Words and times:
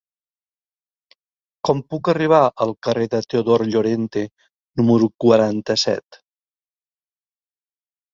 Com 1.67 1.81
puc 1.93 2.07
arribar 2.13 2.39
al 2.65 2.73
carrer 2.87 3.07
de 3.15 3.19
Teodor 3.33 3.65
Llorente 3.67 4.23
número 4.81 5.11
quaranta-set? 5.27 6.19